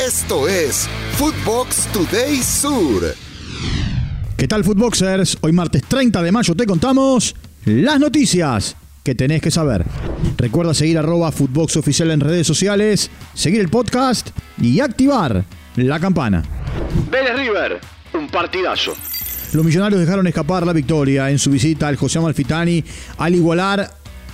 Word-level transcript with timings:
Esto 0.00 0.48
es 0.48 0.88
Footbox 1.12 1.86
Today 1.92 2.42
Sur. 2.42 3.14
¿Qué 4.36 4.48
tal, 4.48 4.64
Footboxers? 4.64 5.38
Hoy 5.40 5.52
martes 5.52 5.84
30 5.84 6.20
de 6.20 6.32
mayo 6.32 6.56
te 6.56 6.66
contamos 6.66 7.36
las 7.64 8.00
noticias 8.00 8.76
que 9.04 9.14
tenés 9.14 9.40
que 9.40 9.52
saber. 9.52 9.84
Recuerda 10.36 10.74
seguir 10.74 10.98
arroba 10.98 11.30
Footbox 11.30 11.76
Oficial 11.76 12.10
en 12.10 12.18
redes 12.18 12.44
sociales, 12.44 13.08
seguir 13.34 13.60
el 13.60 13.68
podcast 13.68 14.30
y 14.60 14.80
activar 14.80 15.44
la 15.76 16.00
campana. 16.00 16.42
Vélez 17.08 17.36
River, 17.36 17.80
un 18.14 18.28
partidazo. 18.28 18.96
Los 19.52 19.64
millonarios 19.64 20.00
dejaron 20.00 20.26
escapar 20.26 20.66
la 20.66 20.72
victoria 20.72 21.30
en 21.30 21.38
su 21.38 21.50
visita 21.50 21.86
al 21.86 21.96
José 21.96 22.18
Amalfitani 22.18 22.82
al 23.18 23.34
igualar 23.36 23.88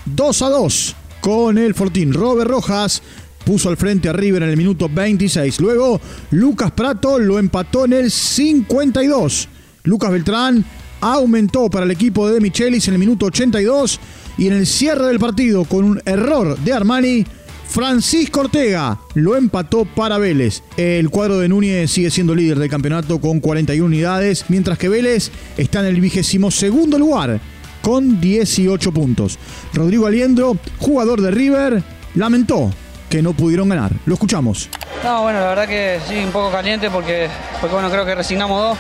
2 0.07 0.43
a 0.43 0.49
2 0.49 0.97
con 1.21 1.59
el 1.59 1.75
Fortín. 1.75 2.15
Robert 2.15 2.51
Rojas 2.51 3.03
puso 3.45 3.69
al 3.69 3.77
frente 3.77 4.09
a 4.09 4.13
River 4.13 4.43
en 4.43 4.51
el 4.51 4.57
minuto 4.57 4.89
26. 4.89 5.61
Luego 5.61 6.01
Lucas 6.31 6.71
Prato 6.73 7.19
lo 7.19 7.39
empató 7.39 7.85
en 7.85 7.93
el 7.95 8.11
52. 8.11 9.49
Lucas 9.85 10.11
Beltrán 10.11 10.65
aumentó 11.01 11.71
para 11.71 11.85
el 11.85 11.91
equipo 11.91 12.29
de 12.29 12.41
Michelis 12.41 12.89
en 12.89 12.95
el 12.95 13.01
minuto 13.01 13.27
82 13.27 14.01
y 14.39 14.47
en 14.47 14.55
el 14.55 14.67
cierre 14.67 15.07
del 15.07 15.19
partido 15.19 15.65
con 15.65 15.85
un 15.85 16.03
error 16.05 16.59
de 16.59 16.73
Armani 16.73 17.27
Francisco 17.71 18.41
Ortega 18.41 18.99
lo 19.15 19.37
empató 19.37 19.85
para 19.85 20.19
Vélez. 20.19 20.65
El 20.77 21.09
cuadro 21.09 21.39
de 21.39 21.49
Núñez 21.49 21.93
sigue 21.93 22.11
siendo 22.11 22.35
líder 22.35 22.59
del 22.59 22.69
campeonato 22.69 23.21
con 23.21 23.39
41 23.39 23.87
unidades, 23.87 24.47
mientras 24.49 24.77
que 24.77 24.89
Vélez 24.89 25.31
está 25.57 25.79
en 25.79 25.87
el 25.87 26.01
vigésimo 26.01 26.51
segundo 26.51 26.99
lugar 26.99 27.41
con 27.81 28.21
18 28.21 28.93
puntos. 28.93 29.39
Rodrigo 29.73 30.07
Aliendro, 30.09 30.59
jugador 30.79 31.21
de 31.21 31.31
River, 31.31 31.85
lamentó 32.17 32.73
que 33.11 33.21
no 33.21 33.33
pudieron 33.35 33.69
ganar. 33.69 33.91
Lo 34.07 34.15
escuchamos. 34.15 34.71
No, 35.05 35.23
bueno, 35.23 35.41
la 35.41 35.49
verdad 35.49 35.67
que 35.67 36.01
sí, 36.09 36.17
un 36.25 36.31
poco 36.31 36.51
caliente 36.51 36.89
porque, 36.89 37.29
porque 37.61 37.75
bueno, 37.75 37.91
creo 37.91 38.07
que 38.07 38.15
resignamos 38.15 38.61
dos. 38.63 38.79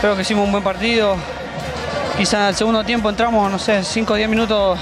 Creo 0.00 0.16
que 0.16 0.22
hicimos 0.22 0.46
un 0.46 0.52
buen 0.52 0.64
partido. 0.64 1.16
Quizá 2.16 2.48
el 2.48 2.56
segundo 2.56 2.82
tiempo 2.82 3.10
entramos, 3.10 3.50
no 3.50 3.58
sé, 3.58 3.84
5 3.84 4.12
o 4.12 4.16
10 4.16 4.28
minutos 4.28 4.78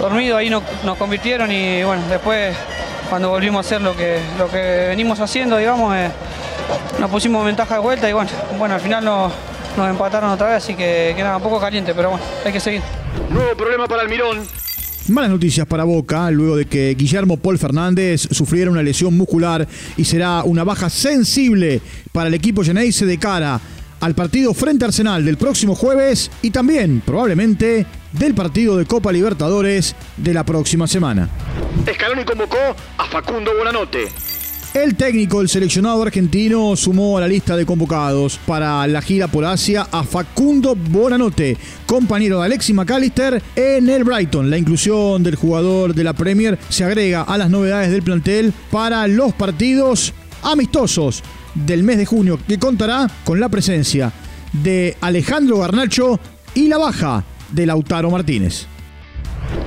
dormido, 0.00 0.36
ahí 0.36 0.50
nos, 0.50 0.62
convirtieron 0.98 1.50
y 1.50 1.82
bueno, 1.84 2.02
después 2.10 2.54
cuando 3.08 3.30
volvimos 3.30 3.64
a 3.64 3.66
hacer 3.66 3.80
lo 3.80 3.96
que, 3.96 4.18
lo 4.38 4.50
que 4.50 4.86
venimos 4.88 5.20
haciendo, 5.20 5.56
digamos, 5.56 5.94
eh, 5.96 6.10
nos 6.98 7.10
pusimos 7.10 7.44
ventaja 7.46 7.74
de 7.74 7.80
vuelta 7.80 8.10
y 8.10 8.12
bueno, 8.12 8.30
bueno 8.58 8.74
al 8.74 8.80
final 8.80 9.04
nos, 9.04 9.32
nos 9.76 9.88
empataron 9.88 10.30
otra 10.30 10.48
vez, 10.48 10.56
así 10.56 10.74
que 10.74 11.14
queda 11.16 11.36
un 11.36 11.42
poco 11.42 11.60
caliente, 11.60 11.94
pero 11.94 12.10
bueno, 12.10 12.24
hay 12.44 12.52
que 12.52 12.60
seguir. 12.60 12.82
Nuevo 13.30 13.56
problema 13.56 13.86
para 13.86 14.02
el 14.02 14.08
Mirón. 14.08 14.46
Malas 15.08 15.30
noticias 15.30 15.66
para 15.66 15.84
Boca, 15.84 16.30
luego 16.30 16.56
de 16.56 16.64
que 16.64 16.94
Guillermo 16.94 17.36
Paul 17.36 17.58
Fernández 17.58 18.26
sufriera 18.30 18.70
una 18.70 18.82
lesión 18.82 19.14
muscular 19.14 19.68
y 19.98 20.04
será 20.04 20.42
una 20.44 20.64
baja 20.64 20.88
sensible 20.88 21.82
para 22.10 22.28
el 22.28 22.34
equipo 22.34 22.64
Geneise 22.64 23.04
de 23.04 23.18
cara 23.18 23.60
al 24.00 24.14
partido 24.14 24.54
frente 24.54 24.84
a 24.84 24.88
Arsenal 24.88 25.22
del 25.22 25.36
próximo 25.36 25.74
jueves 25.74 26.30
y 26.40 26.50
también, 26.50 27.02
probablemente, 27.04 27.84
del 28.12 28.34
partido 28.34 28.78
de 28.78 28.86
Copa 28.86 29.12
Libertadores 29.12 29.94
de 30.16 30.32
la 30.32 30.44
próxima 30.44 30.86
semana. 30.86 31.28
Scaloni 31.92 32.24
convocó 32.24 32.74
a 32.96 33.04
Facundo 33.04 33.50
Bonanote. 33.58 34.33
El 34.74 34.96
técnico 34.96 35.38
del 35.38 35.48
seleccionado 35.48 36.02
argentino 36.02 36.74
sumó 36.74 37.16
a 37.16 37.20
la 37.20 37.28
lista 37.28 37.56
de 37.56 37.64
convocados 37.64 38.40
para 38.44 38.84
la 38.88 39.00
gira 39.00 39.28
por 39.28 39.44
Asia 39.44 39.86
a 39.92 40.02
Facundo 40.02 40.74
Bonanote, 40.74 41.56
compañero 41.86 42.40
de 42.40 42.46
Alexis 42.46 42.74
McAllister 42.74 43.40
en 43.54 43.88
el 43.88 44.02
Brighton. 44.02 44.50
La 44.50 44.58
inclusión 44.58 45.22
del 45.22 45.36
jugador 45.36 45.94
de 45.94 46.02
la 46.02 46.12
Premier 46.12 46.58
se 46.70 46.82
agrega 46.82 47.22
a 47.22 47.38
las 47.38 47.50
novedades 47.50 47.92
del 47.92 48.02
plantel 48.02 48.52
para 48.72 49.06
los 49.06 49.32
partidos 49.34 50.12
amistosos 50.42 51.22
del 51.54 51.84
mes 51.84 51.96
de 51.96 52.06
junio, 52.06 52.40
que 52.48 52.58
contará 52.58 53.08
con 53.24 53.38
la 53.38 53.48
presencia 53.48 54.12
de 54.52 54.96
Alejandro 55.00 55.58
Garnacho 55.58 56.18
y 56.52 56.66
la 56.66 56.78
baja 56.78 57.22
de 57.52 57.64
Lautaro 57.64 58.10
Martínez. 58.10 58.66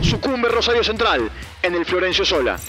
Sucumbe 0.02 0.50
Rosario 0.50 0.84
Central 0.84 1.32
en 1.64 1.76
el 1.76 1.86
Florencio 1.86 2.26
Sola. 2.26 2.60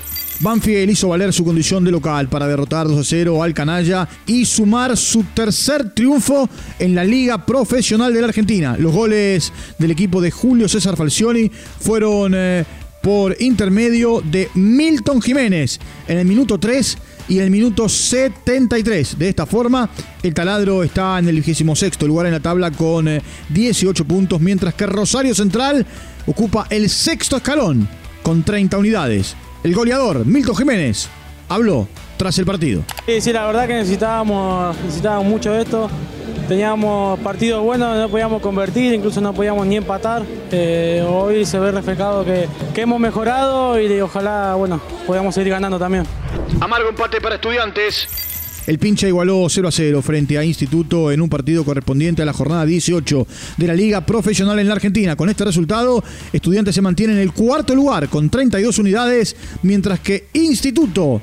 Banfield 0.40 0.90
hizo 0.90 1.08
valer 1.08 1.32
su 1.32 1.44
condición 1.44 1.82
de 1.84 1.90
local 1.90 2.28
para 2.28 2.46
derrotar 2.46 2.86
2 2.86 3.00
a 3.00 3.04
0 3.04 3.42
al 3.42 3.54
Canalla 3.54 4.08
y 4.26 4.44
sumar 4.44 4.96
su 4.96 5.24
tercer 5.34 5.90
triunfo 5.90 6.48
en 6.78 6.94
la 6.94 7.02
Liga 7.02 7.44
Profesional 7.44 8.14
de 8.14 8.20
la 8.20 8.28
Argentina. 8.28 8.76
Los 8.78 8.92
goles 8.92 9.52
del 9.78 9.90
equipo 9.90 10.20
de 10.20 10.30
Julio 10.30 10.68
César 10.68 10.96
Falcioni 10.96 11.50
fueron 11.80 12.32
eh, 12.36 12.64
por 13.02 13.36
intermedio 13.40 14.20
de 14.20 14.48
Milton 14.54 15.20
Jiménez 15.20 15.80
en 16.06 16.18
el 16.18 16.26
minuto 16.26 16.58
3 16.58 16.98
y 17.28 17.38
en 17.38 17.44
el 17.44 17.50
minuto 17.50 17.88
73. 17.88 19.18
De 19.18 19.28
esta 19.28 19.44
forma, 19.44 19.90
el 20.22 20.34
taladro 20.34 20.84
está 20.84 21.18
en 21.18 21.28
el 21.28 21.34
26 21.34 22.00
lugar 22.02 22.26
en 22.26 22.32
la 22.32 22.40
tabla 22.40 22.70
con 22.70 23.08
18 23.48 24.02
eh, 24.02 24.06
puntos, 24.06 24.40
mientras 24.40 24.74
que 24.74 24.86
Rosario 24.86 25.34
Central 25.34 25.84
ocupa 26.26 26.68
el 26.70 26.88
sexto 26.88 27.36
escalón 27.36 27.88
con 28.22 28.44
30 28.44 28.78
unidades. 28.78 29.34
El 29.64 29.74
goleador, 29.74 30.24
Milton 30.24 30.54
Jiménez, 30.54 31.08
habló 31.48 31.88
tras 32.16 32.38
el 32.38 32.46
partido. 32.46 32.82
Sí, 33.06 33.20
sí, 33.20 33.32
la 33.32 33.46
verdad 33.46 33.66
que 33.66 33.74
necesitábamos, 33.74 34.76
necesitábamos 34.84 35.26
mucho 35.26 35.52
de 35.52 35.62
esto. 35.62 35.90
Teníamos 36.46 37.18
partidos 37.20 37.62
buenos, 37.62 37.96
no 37.96 38.08
podíamos 38.08 38.40
convertir, 38.40 38.94
incluso 38.94 39.20
no 39.20 39.34
podíamos 39.34 39.66
ni 39.66 39.76
empatar. 39.76 40.22
Eh, 40.50 41.04
hoy 41.06 41.44
se 41.44 41.58
ve 41.58 41.72
reflejado 41.72 42.24
que, 42.24 42.48
que, 42.74 42.82
hemos 42.82 43.00
mejorado 43.00 43.78
y 43.80 44.00
ojalá, 44.00 44.54
bueno, 44.54 44.80
podamos 45.06 45.34
seguir 45.34 45.50
ganando 45.50 45.78
también. 45.78 46.04
Amargo 46.60 46.88
empate 46.88 47.20
para 47.20 47.34
estudiantes. 47.34 48.08
El 48.68 48.78
pincha 48.78 49.08
igualó 49.08 49.46
0 49.48 49.66
a 49.66 49.72
0 49.72 50.02
frente 50.02 50.36
a 50.36 50.44
Instituto 50.44 51.10
en 51.10 51.22
un 51.22 51.30
partido 51.30 51.64
correspondiente 51.64 52.20
a 52.20 52.26
la 52.26 52.34
jornada 52.34 52.66
18 52.66 53.26
de 53.56 53.66
la 53.66 53.72
Liga 53.72 54.04
Profesional 54.04 54.58
en 54.58 54.68
la 54.68 54.74
Argentina. 54.74 55.16
Con 55.16 55.30
este 55.30 55.46
resultado, 55.46 56.04
Estudiantes 56.34 56.74
se 56.74 56.82
mantiene 56.82 57.14
en 57.14 57.20
el 57.20 57.32
cuarto 57.32 57.74
lugar 57.74 58.10
con 58.10 58.28
32 58.28 58.78
unidades, 58.78 59.36
mientras 59.62 60.00
que 60.00 60.26
Instituto 60.34 61.22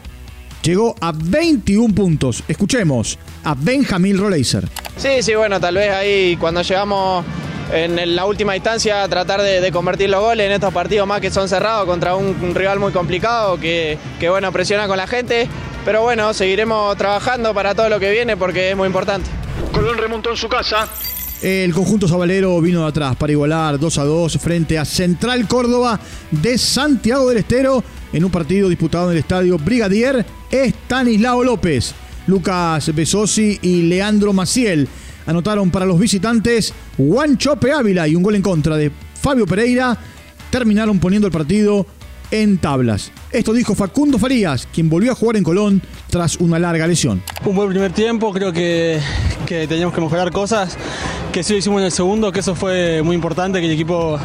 llegó 0.63 0.95
a 1.00 1.11
21 1.11 1.94
puntos. 1.94 2.44
Escuchemos 2.47 3.19
a 3.44 3.53
Benjamín 3.53 4.17
Roleiser. 4.17 4.67
Sí, 4.97 5.22
sí, 5.22 5.35
bueno, 5.35 5.59
tal 5.59 5.75
vez 5.75 5.91
ahí 5.91 6.38
cuando 6.38 6.63
llegamos 6.63 7.23
en 7.72 8.16
la 8.16 8.25
última 8.25 8.55
instancia 8.55 9.07
tratar 9.07 9.44
de, 9.44 9.72
convertir 9.72 10.09
los 10.09 10.19
goles 10.22 10.47
en 10.47 10.53
estos 10.53 10.73
partidos 10.73 11.07
más 11.07 11.22
que 11.22 11.29
son 11.29 11.47
cerrados 11.47 11.85
contra 11.85 12.16
un, 12.16 12.55
rival 12.55 12.79
muy 12.79 12.91
complicado 12.91 13.59
que, 13.59 14.00
que, 14.19 14.29
bueno, 14.29 14.51
presiona 14.51 14.88
con 14.88 14.97
la 14.97 15.05
gente. 15.05 15.47
Pero 15.85 16.01
bueno, 16.01 16.34
seguiremos 16.34 16.97
trabajando 16.97 17.53
para 17.53 17.75
todo 17.75 17.90
lo 17.90 18.00
que 18.00 18.09
viene 18.09 18.35
porque 18.35 18.72
es 18.72 18.75
muy 18.75 18.88
importante. 18.88 19.29
Colón 19.72 20.00
remontó 20.00 20.31
en 20.31 20.38
su 20.38 20.50
casa. 20.50 20.90
El 21.44 21.72
conjunto 21.75 22.07
sabalero 22.07 22.59
vino 22.59 22.81
de 22.81 22.88
atrás 22.88 23.16
para 23.16 23.31
igualar 23.31 23.78
2 23.78 23.97
a 24.00 24.03
2 24.03 24.38
frente 24.40 24.79
a 24.79 24.85
Central 24.85 25.47
Córdoba 25.47 26.00
de 26.31 26.57
Santiago 26.57 27.29
del 27.29 27.38
Estero 27.38 27.84
en 28.12 28.25
un 28.25 28.31
partido 28.31 28.68
disputado 28.68 29.06
en 29.06 29.12
el 29.12 29.18
estadio 29.19 29.59
Brigadier 29.59 30.25
Estanislao 30.50 31.44
López. 31.44 31.94
Lucas 32.25 32.96
Besosi 32.96 33.59
y 33.62 33.84
Leandro 33.84 34.34
Maciel 34.34 34.88
anotaron 35.28 35.69
para 35.69 35.85
los 35.85 36.00
visitantes 36.00 36.73
Juan 36.97 37.38
Chope 37.38 37.72
Ávila 37.72 38.07
y 38.07 38.16
un 38.16 38.23
gol 38.23 38.35
en 38.35 38.41
contra 38.41 38.75
de 38.75 38.91
Fabio 39.22 39.46
Pereira. 39.46 39.96
Terminaron 40.50 40.97
poniendo 41.00 41.28
el 41.28 41.31
partido 41.31 41.85
en 42.41 42.57
tablas. 42.57 43.12
Esto 43.31 43.53
dijo 43.53 43.75
Facundo 43.75 44.19
Farías, 44.19 44.68
quien 44.73 44.90
volvió 44.90 45.12
a 45.12 45.16
jugar 45.16 45.38
en 45.38 45.44
Colón 45.44 45.81
tras 46.09 46.38
una 46.38 46.59
larga 46.59 46.85
lesión. 46.85 47.23
Un 47.46 47.56
buen 47.56 47.69
primer 47.69 47.91
tiempo, 47.94 48.34
creo 48.34 48.51
que, 48.51 49.00
que 49.46 49.68
teníamos 49.68 49.96
que 49.96 50.01
mejorar 50.01 50.31
cosas, 50.31 50.78
que 51.31 51.44
sí 51.44 51.53
lo 51.53 51.59
hicimos 51.59 51.79
en 51.79 51.85
el 51.85 51.91
segundo, 51.91 52.31
que 52.31 52.40
eso 52.41 52.53
fue 52.56 53.01
muy 53.03 53.16
importante, 53.16 53.59
que 53.59 53.68
el 53.68 53.72
equipo 53.72 54.19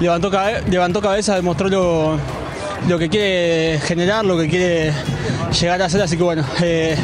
levantó, 0.00 0.30
levantó 0.68 1.00
cabeza, 1.00 1.36
demostró 1.36 1.68
lo, 1.68 2.18
lo 2.88 2.98
que 2.98 3.08
quiere 3.08 3.80
generar, 3.80 4.24
lo 4.24 4.36
que 4.36 4.48
quiere 4.48 4.92
llegar 5.60 5.80
a 5.82 5.84
hacer, 5.84 6.02
así 6.02 6.16
que 6.16 6.22
bueno. 6.22 6.44
Eh, 6.62 6.96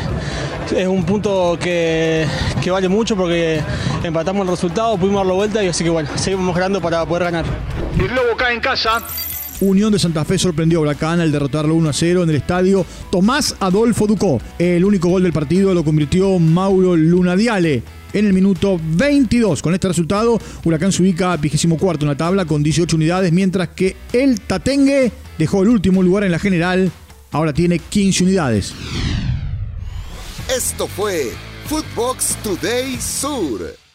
es 0.77 0.87
un 0.87 1.03
punto 1.05 1.57
que, 1.59 2.27
que, 2.63 2.71
vale 2.71 2.89
mucho 2.89 3.17
porque 3.17 3.63
empatamos 4.03 4.45
el 4.45 4.51
resultado, 4.51 4.99
pudimos 4.99 5.21
darlo 5.21 5.37
vuelta 5.37 5.65
y 5.65 5.69
así 5.69 5.83
que 5.83 5.89
bueno, 5.89 6.11
seguimos 6.17 6.47
mejorando 6.47 6.79
para 6.81 7.07
poder 7.07 7.25
ganar. 7.25 7.47
El 7.99 8.09
Globo 8.09 8.37
cae 8.37 8.55
en 8.55 8.61
casa. 8.61 9.03
Unión 9.61 9.93
de 9.93 9.99
Santa 9.99 10.25
Fe 10.25 10.39
sorprendió 10.39 10.79
a 10.79 10.83
Huracán 10.83 11.21
al 11.21 11.33
derrotarlo 11.33 11.75
1 11.75 11.89
a 11.89 11.93
0 11.93 12.23
en 12.23 12.31
el 12.31 12.37
estadio 12.37 12.87
Tomás 13.11 13.57
Adolfo 13.59 14.07
Ducó. 14.07 14.41
El 14.59 14.85
único 14.85 15.09
gol 15.09 15.23
del 15.23 15.33
partido 15.33 15.75
lo 15.75 15.85
convirtió 15.85 16.39
Mauro 16.39 16.97
Lunadiale 16.97 17.83
en 18.13 18.27
el 18.27 18.33
minuto 18.33 18.81
22. 18.83 19.61
Con 19.63 19.75
este 19.75 19.89
resultado, 19.89 20.41
Huracán 20.65 20.93
se 20.93 21.03
ubica 21.03 21.33
a 21.33 21.37
24 21.37 22.03
en 22.03 22.09
la 22.09 22.17
tabla 22.17 22.45
con 22.45 22.63
18 22.63 22.97
unidades, 22.97 23.33
mientras 23.33 23.69
que 23.69 23.97
el 24.13 24.41
Tatengue 24.41 25.13
dejó 25.39 25.63
el 25.63 25.69
último 25.69 26.03
lugar 26.03 26.25
en 26.25 26.33
la 26.33 26.39
general, 26.39 26.91
ahora 27.33 27.53
tiene 27.53 27.79
15 27.79 28.25
unidades. 28.25 28.75
Esto 30.55 30.87
fue 30.87 31.33
Footbox 31.67 32.37
Today 32.43 32.97
Sur. 33.01 33.88